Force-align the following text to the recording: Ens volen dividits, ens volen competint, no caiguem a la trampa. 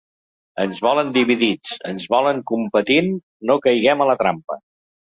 Ens 0.63 0.79
volen 0.85 1.11
dividits, 1.17 1.75
ens 1.91 2.09
volen 2.17 2.43
competint, 2.53 3.17
no 3.51 3.61
caiguem 3.69 4.05
a 4.05 4.11
la 4.15 4.19
trampa. 4.25 4.65